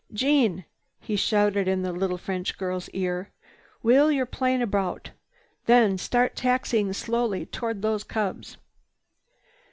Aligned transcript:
"Jeanne," 0.11 0.65
he 0.99 1.15
shouted 1.15 1.67
in 1.67 1.83
the 1.83 1.91
little 1.93 2.17
French 2.17 2.57
girl's 2.57 2.89
ear, 2.89 3.29
"wheel 3.83 4.11
your 4.11 4.25
plane 4.25 4.59
about, 4.59 5.11
then 5.67 5.95
start 5.95 6.35
taxiing 6.35 6.91
slowly 6.91 7.45
toward 7.45 7.83
those 7.83 8.03
cubs." 8.03 8.57